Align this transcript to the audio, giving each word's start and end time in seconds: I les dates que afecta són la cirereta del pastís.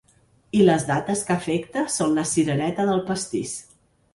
I 0.59 0.63
les 0.69 0.85
dates 0.87 1.21
que 1.27 1.35
afecta 1.35 1.83
són 1.99 2.17
la 2.21 2.25
cirereta 2.33 2.89
del 2.89 3.05
pastís. 3.11 3.53